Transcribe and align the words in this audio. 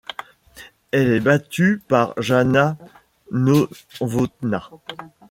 Elle 0.89 1.11
est 1.11 1.19
battue 1.19 1.79
par 1.87 2.19
Jana 2.19 2.75
Novotná. 3.29 4.67